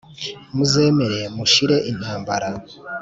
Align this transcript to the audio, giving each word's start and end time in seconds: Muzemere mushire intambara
Muzemere 0.55 1.19
mushire 1.35 1.77
intambara 1.91 2.47